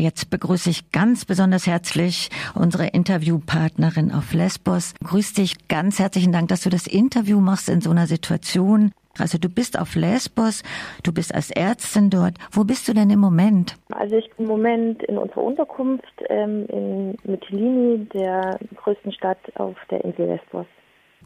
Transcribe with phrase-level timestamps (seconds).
[0.00, 4.94] Jetzt begrüße ich ganz besonders herzlich unsere Interviewpartnerin auf Lesbos.
[5.04, 8.92] Grüß dich, ganz herzlichen Dank, dass du das Interview machst in so einer Situation.
[9.18, 10.62] Also du bist auf Lesbos,
[11.02, 12.38] du bist als Ärztin dort.
[12.50, 13.76] Wo bist du denn im Moment?
[13.90, 19.76] Also ich bin im Moment in unserer Unterkunft ähm, in Mytilini, der größten Stadt auf
[19.90, 20.66] der Insel Lesbos.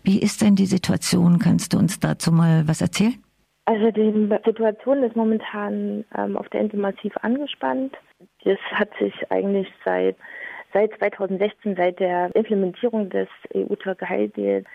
[0.02, 1.38] Wie ist denn die Situation?
[1.38, 3.23] Kannst du uns dazu mal was erzählen?
[3.66, 7.96] Also die Situation ist momentan ähm, auf der Insel massiv angespannt.
[8.44, 10.16] Das hat sich eigentlich seit
[10.74, 14.66] seit 2016, seit der Implementierung des EU-Türkei-Deals,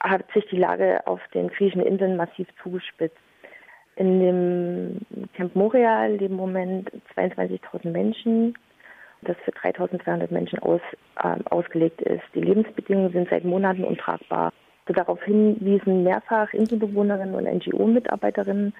[0.00, 3.16] hat sich die Lage auf den griechischen Inseln massiv zugespitzt.
[3.94, 8.54] In dem Camp Moria leben im Moment 22.000 Menschen,
[9.22, 10.82] das für 3.200 Menschen aus,
[11.22, 12.24] äh, ausgelegt ist.
[12.34, 14.52] Die Lebensbedingungen sind seit Monaten untragbar.
[14.86, 18.72] Darauf hinwiesen mehrfach Inselbewohnerinnen und NGO-Mitarbeiterinnen.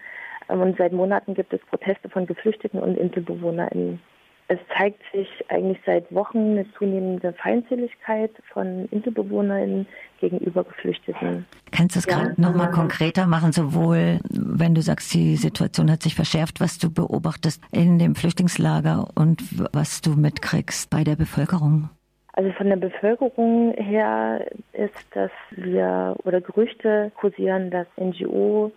[0.49, 4.01] Ähm, und seit Monaten gibt es Proteste von Geflüchteten und InselbewohnerInnen.
[4.49, 9.89] Es zeigt sich eigentlich seit Wochen eine zunehmende Feindseligkeit von InselbewohnerInnen
[10.21, 11.47] gegenüber Geflüchteten.
[11.73, 16.05] Kannst du es gerade ja, nochmal konkreter machen, sowohl wenn du sagst, die Situation hat
[16.05, 19.43] sich verschärft, was du beobachtest in dem Flüchtlingslager und
[19.75, 21.91] was du mitkriegst bei der Bevölkerung?
[22.37, 28.71] Also von der Bevölkerung her ist, dass wir oder Gerüchte kursieren, dass NGO,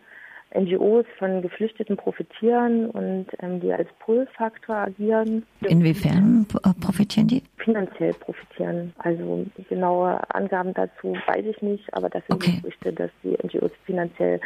[0.56, 5.46] NGOs von Geflüchteten profitieren und ähm, die als Pull-Faktor agieren.
[5.68, 6.48] Inwiefern
[6.80, 7.44] profitieren die?
[7.58, 8.94] Finanziell profitieren.
[8.98, 12.60] Also genaue Angaben dazu weiß ich nicht, aber das sind okay.
[12.62, 14.40] Gerüchte, dass die NGOs finanziell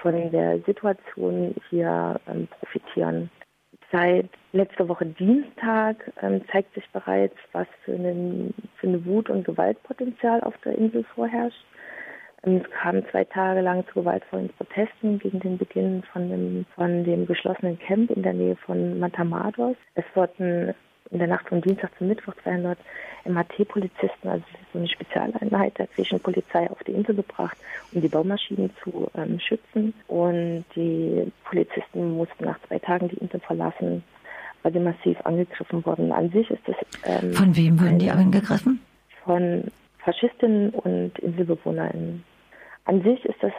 [0.00, 3.28] von der Situation hier ähm, profitieren.
[3.92, 9.44] Seit letzter Woche Dienstag ähm, zeigt sich bereits, was für, einen, für eine Wut- und
[9.44, 11.62] Gewaltpotenzial auf der Insel vorherrscht.
[12.42, 17.04] Ähm, es kam zwei Tage lang zu gewaltvollen Protesten gegen den Beginn von dem, von
[17.04, 19.76] dem geschlossenen Camp in der Nähe von Matamados.
[19.94, 20.74] Es wurden
[21.12, 22.78] in der Nacht von Dienstag zum Mittwoch 200
[23.26, 27.56] MAT-Polizisten, also so eine Spezialeinheit der griechischen Polizei, auf die Insel gebracht,
[27.92, 29.94] um die Baumaschinen zu ähm, schützen.
[30.08, 34.02] Und die Polizisten mussten nach zwei Tagen die Insel verlassen,
[34.62, 36.12] weil sie massiv angegriffen wurden.
[36.12, 36.76] An sich ist das.
[37.04, 38.80] Ähm, von wem wurden die angegriffen?
[39.24, 39.64] Von
[39.98, 42.24] Faschistinnen und InselbewohnerInnen.
[42.86, 43.52] An sich ist das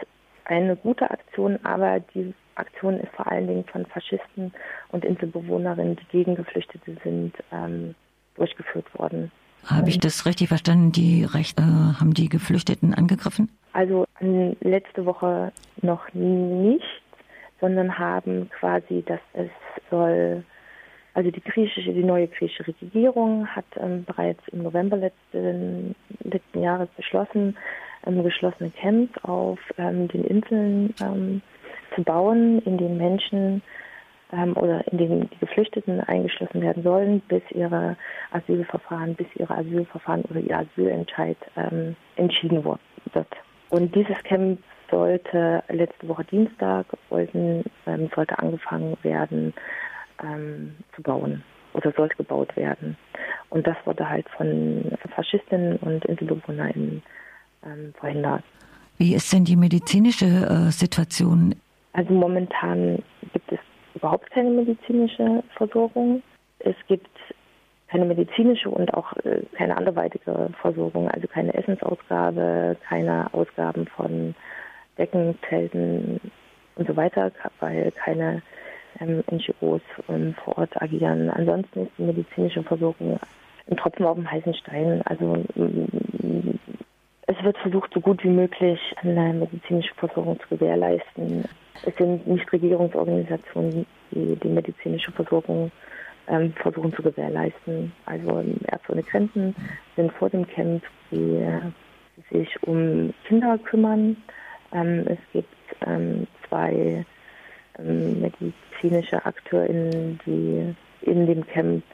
[0.44, 4.52] eine gute Aktion, aber die Aktion ist vor allen Dingen von Faschisten
[4.90, 7.94] und Inselbewohnerinnen, die gegen Geflüchtete sind, ähm,
[8.36, 9.30] durchgeführt worden.
[9.66, 10.92] Habe ich das richtig verstanden?
[10.92, 13.48] Die Recht, äh, haben die Geflüchteten angegriffen?
[13.72, 14.06] Also
[14.60, 17.02] letzte Woche noch nicht,
[17.60, 19.50] sondern haben quasi, dass es
[19.90, 20.44] soll,
[21.14, 26.88] also die griechische, die neue griechische Regierung hat ähm, bereits im November letzten, letzten Jahres
[26.96, 27.56] beschlossen,
[28.06, 31.42] ähm, geschlossene Camps auf ähm, den Inseln ähm,
[31.94, 33.62] zu bauen, in denen Menschen
[34.32, 37.96] ähm, oder in denen die Geflüchteten eingeschlossen werden sollen, bis ihre
[38.32, 43.28] Asylverfahren, bis ihre Asylverfahren oder ihr Asylentscheid ähm, entschieden wird.
[43.70, 44.58] Und dieses Camp
[44.90, 49.54] sollte letzte Woche Dienstag wollten, ähm, sollte angefangen werden
[50.22, 52.96] ähm, zu bauen oder sollte gebaut werden.
[53.50, 57.02] Und das wurde halt von Faschistinnen und InselbewohnerInnen
[57.64, 58.42] ähm, verhindert.
[58.96, 61.54] Wie ist denn die medizinische äh, Situation?
[61.94, 63.58] Also momentan gibt es
[63.94, 66.22] überhaupt keine medizinische Versorgung.
[66.58, 67.08] Es gibt
[67.88, 74.34] keine medizinische und auch äh, keine anderweitige Versorgung, also keine Essensausgabe, keine Ausgaben von
[74.98, 76.20] Decken, Zelten
[76.74, 78.42] und so weiter, weil keine
[78.98, 81.30] ähm, NGOs ähm, vor Ort agieren.
[81.30, 83.20] Ansonsten ist die medizinische Versorgung
[83.70, 85.00] ein Tropfen auf dem heißen Stein.
[85.04, 85.44] Also
[87.26, 91.44] es wird versucht, so gut wie möglich eine medizinische Versorgung zu gewährleisten.
[91.82, 95.70] Es sind Nichtregierungsorganisationen, die die medizinische Versorgung
[96.28, 97.92] ähm, versuchen zu gewährleisten.
[98.06, 99.54] Also Ärzte ohne Grenzen
[99.96, 101.44] sind vor dem Camp, die
[102.30, 104.16] sich um Kinder kümmern.
[104.72, 105.48] Ähm, es gibt
[105.86, 107.04] ähm, zwei
[107.78, 111.84] ähm, medizinische AkteurInnen, die in dem Camp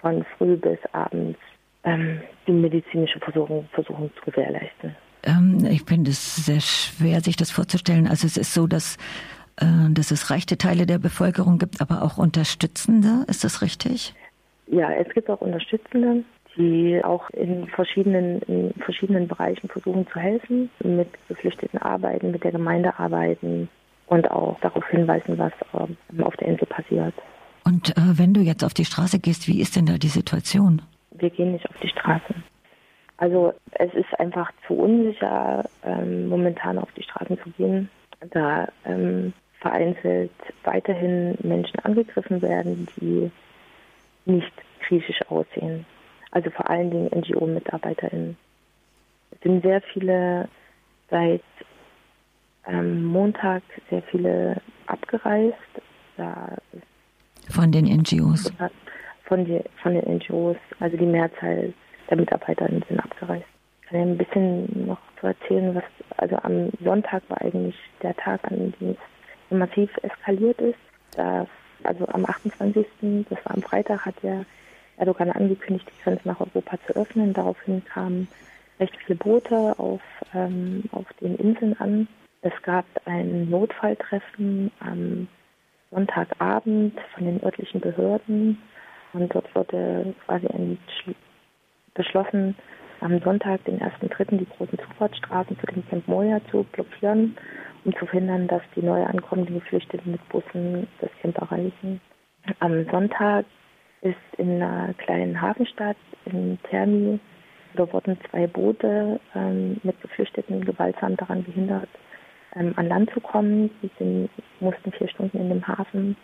[0.00, 1.38] von früh bis abends
[1.84, 4.94] ähm, die medizinische Versorgung versuchen zu gewährleisten.
[5.22, 8.06] Ähm, ich finde es sehr schwer, sich das vorzustellen.
[8.06, 8.96] Also es ist so, dass,
[9.56, 13.24] äh, dass es reichte Teile der Bevölkerung gibt, aber auch Unterstützende.
[13.28, 14.14] Ist das richtig?
[14.66, 16.24] Ja, es gibt auch Unterstützende,
[16.56, 22.52] die auch in verschiedenen, in verschiedenen Bereichen versuchen zu helfen, mit Geflüchteten arbeiten, mit der
[22.52, 23.68] Gemeinde arbeiten
[24.06, 27.14] und auch darauf hinweisen, was äh, auf der Insel passiert.
[27.64, 30.82] Und äh, wenn du jetzt auf die Straße gehst, wie ist denn da die Situation?
[31.12, 32.34] Wir gehen nicht auf die Straße.
[33.16, 33.52] Also
[34.20, 37.88] einfach zu unsicher, ähm, momentan auf die Straßen zu gehen,
[38.30, 40.30] da ähm, vereinzelt
[40.64, 43.30] weiterhin Menschen angegriffen werden, die
[44.26, 44.52] nicht
[44.86, 45.86] griechisch aussehen.
[46.30, 48.36] Also vor allen Dingen NGO-MitarbeiterInnen.
[49.32, 50.48] Es sind sehr viele
[51.08, 51.42] seit
[52.66, 55.56] ähm, Montag sehr viele abgereist.
[56.16, 56.56] Da
[57.48, 58.52] von den NGOs?
[59.24, 61.72] Von, die, von den NGOs, also die Mehrzahl
[62.08, 63.46] der Mitarbeiterinnen sind abgereist.
[63.92, 65.84] Ein bisschen noch zu erzählen, was,
[66.16, 70.78] also am Sonntag war eigentlich der Tag, an dem es massiv eskaliert ist.
[71.16, 71.46] Da,
[71.82, 72.86] also am 28.,
[73.28, 74.44] das war am Freitag, hat ja
[74.96, 77.32] Erdogan angekündigt, die Grenze nach Europa zu öffnen.
[77.32, 78.28] Daraufhin kamen
[78.78, 80.02] recht viele Boote auf,
[80.34, 82.06] ähm, auf den Inseln an.
[82.42, 85.26] Es gab ein Notfalltreffen am
[85.90, 88.58] Sonntagabend von den örtlichen Behörden
[89.12, 90.78] und dort wurde quasi
[91.94, 92.54] beschlossen,
[93.00, 97.36] am Sonntag, den 1.3., die großen Zufahrtsstraßen zu dem Camp Moria zu blockieren,
[97.84, 102.00] um zu verhindern, dass die neu ankommenden Geflüchteten mit Bussen das Camp erreichen.
[102.60, 103.44] Am Sonntag
[104.02, 107.20] ist in einer kleinen Hafenstadt in Termi,
[107.74, 111.88] da wurden zwei Boote ähm, mit Geflüchteten gewaltsam daran behindert,
[112.56, 113.70] ähm, an Land zu kommen.
[113.80, 116.16] Sie sind, mussten vier Stunden in dem Hafen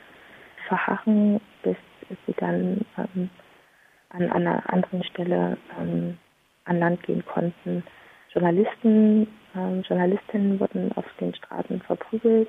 [0.66, 1.76] verharren, bis
[2.26, 3.30] sie dann ähm,
[4.10, 6.18] an, an, einer anderen Stelle ähm,
[6.66, 7.82] an Land gehen konnten.
[8.32, 12.48] Journalisten, ähm, Journalistinnen wurden auf den Straßen verprügelt.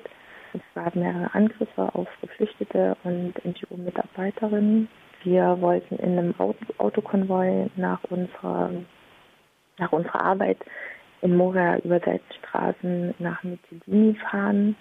[0.52, 4.88] Es gab mehrere Angriffe auf Geflüchtete und NGO-Mitarbeiterinnen.
[5.24, 8.70] Wir wollten in einem Auto Autokonvoi nach unserer,
[9.78, 10.58] nach unserer Arbeit
[11.22, 14.76] in Moria über Seitenstraßen nach Mytilini fahren.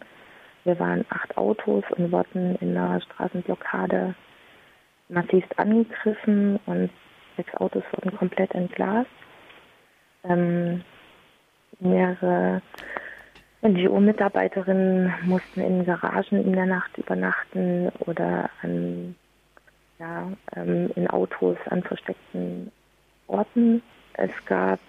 [0.63, 4.13] Wir waren acht Autos und wurden in einer Straßenblockade
[5.09, 6.89] massivst angegriffen und
[7.37, 9.09] sechs Autos wurden komplett entglast.
[10.27, 10.81] Ähm,
[11.79, 12.61] mehrere
[13.61, 19.15] NGO-Mitarbeiterinnen mussten in Garagen in der Nacht übernachten oder an,
[19.99, 22.71] ja, ähm, in Autos an versteckten
[23.27, 23.81] Orten.
[24.13, 24.79] Es gab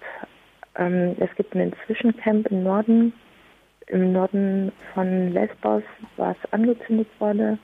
[0.79, 3.12] ähm, es gibt ein Zwischencamp im Norden.
[3.88, 5.82] Im Norden von Lesbos,
[6.17, 7.58] was angezündet wurde.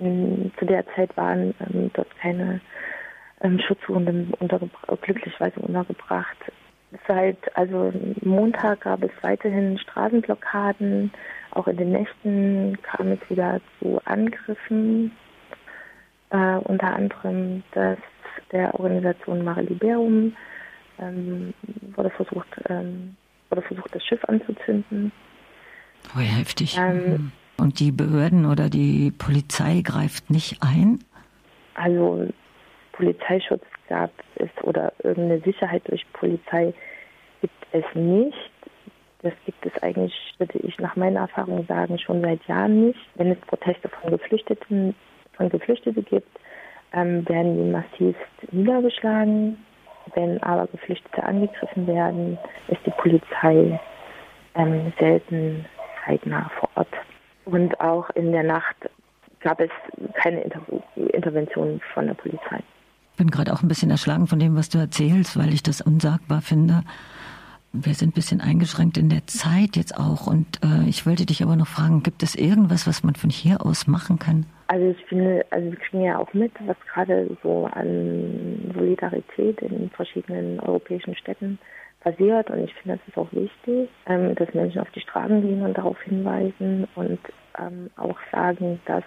[0.00, 2.60] In, zu der Zeit waren ähm, dort keine
[3.42, 4.32] ähm, Schutzsuchenden
[5.02, 6.36] glücklicherweise untergebracht.
[7.06, 7.92] Seit also
[8.22, 11.12] Montag gab es weiterhin Straßenblockaden.
[11.50, 15.12] Auch in den Nächten kam es wieder zu Angriffen.
[16.30, 17.98] Äh, unter anderem das
[18.52, 20.34] der Organisation Mare Liberum
[20.98, 21.54] ähm,
[21.94, 23.16] wurde versucht, ähm,
[23.50, 25.12] wurde versucht, das Schiff anzuzünden.
[26.16, 26.78] Oh, heftig.
[26.78, 31.00] Ähm, Und die Behörden oder die Polizei greift nicht ein?
[31.74, 32.28] Also
[32.92, 36.72] Polizeischutz gab es oder irgendeine Sicherheit durch Polizei
[37.40, 38.50] gibt es nicht.
[39.22, 43.00] Das gibt es eigentlich, würde ich nach meiner Erfahrung sagen, schon seit Jahren nicht.
[43.16, 44.94] Wenn es Proteste von Geflüchteten,
[45.36, 46.38] von Geflüchteten gibt,
[46.92, 49.64] ähm, werden die massivst niedergeschlagen.
[50.14, 52.38] Wenn aber Geflüchtete angegriffen werden,
[52.68, 53.78] ist die Polizei
[54.54, 55.66] ähm, selten
[56.04, 56.94] zeitnah vor Ort.
[57.44, 58.76] Und auch in der Nacht
[59.40, 59.70] gab es
[60.14, 60.60] keine Inter
[60.96, 62.60] Intervention von der Polizei.
[63.18, 66.40] Bin gerade auch ein bisschen erschlagen von dem, was du erzählst, weil ich das unsagbar
[66.40, 66.82] finde.
[67.72, 70.28] Wir sind ein bisschen eingeschränkt in der Zeit jetzt auch.
[70.28, 73.66] Und äh, ich wollte dich aber noch fragen, gibt es irgendwas, was man von hier
[73.66, 74.46] aus machen kann?
[74.68, 79.90] Also ich finde, also wir kriegen ja auch mit, was gerade so an Solidarität in
[79.90, 81.58] verschiedenen europäischen Städten
[82.00, 82.48] passiert.
[82.50, 85.76] Und ich finde, das ist auch wichtig, ähm, dass Menschen auf die Straßen gehen und
[85.76, 87.18] darauf hinweisen und
[87.58, 89.04] ähm, auch sagen, dass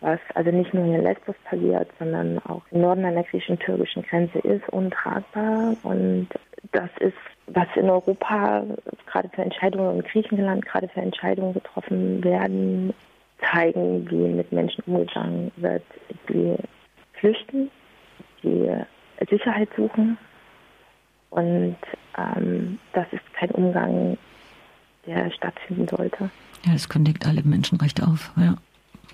[0.00, 4.38] was also nicht nur in Lesbos passiert, sondern auch im Norden an der griechisch-türkischen Grenze
[4.40, 5.74] ist, untragbar.
[5.82, 6.28] Und
[6.72, 8.64] das ist, was in Europa
[9.06, 12.92] gerade für Entscheidungen in Griechenland gerade für Entscheidungen getroffen werden,
[13.52, 15.84] zeigen, wie mit Menschen umgegangen wird,
[16.28, 16.56] die
[17.14, 17.70] flüchten,
[18.42, 18.70] die
[19.28, 20.18] Sicherheit suchen.
[21.30, 21.76] Und
[22.16, 24.16] ähm, das ist kein Umgang,
[25.06, 26.30] der stattfinden sollte.
[26.64, 28.32] Ja, es kündigt alle Menschenrechte auf.
[28.36, 28.56] Ja.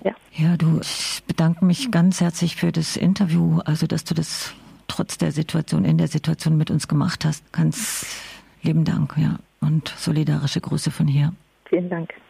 [0.03, 0.13] Ja.
[0.33, 4.53] ja, du, ich bedanke mich ganz herzlich für das Interview, also dass du das
[4.87, 7.51] trotz der Situation, in der Situation mit uns gemacht hast.
[7.53, 8.05] Ganz
[8.61, 9.39] lieben Dank, ja.
[9.61, 11.33] Und solidarische Grüße von hier.
[11.69, 12.13] Vielen Dank.